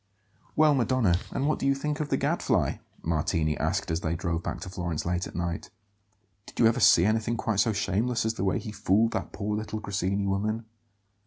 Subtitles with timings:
[0.55, 4.41] "Well, Madonna, and what do you think of the Gadfly?" Martini asked as they drove
[4.41, 5.69] back to Florence late at night.
[6.47, 9.55] "Did you ever see anything quite so shameless as the way he fooled that poor
[9.55, 10.65] little Grassini woman?"